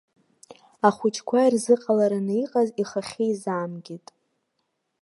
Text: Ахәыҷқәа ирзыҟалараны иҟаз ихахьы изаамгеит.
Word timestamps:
Ахәыҷқәа 0.87 1.39
ирзыҟалараны 1.45 2.33
иҟаз 2.43 2.69
ихахьы 2.81 3.25
изаамгеит. 3.31 4.07